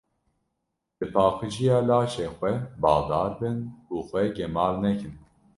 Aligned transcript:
Li 0.97 1.05
paqijiya 1.13 1.77
laşê 1.87 2.25
xwe 2.37 2.51
baldar 2.81 3.29
bin 3.39 3.57
û 3.93 3.95
xwe 4.07 4.23
gemar 4.37 4.73
nekin. 4.83 5.13